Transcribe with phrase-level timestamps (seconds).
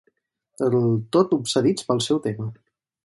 [0.61, 0.77] Del
[1.17, 2.49] tot obsedits pel seu tema.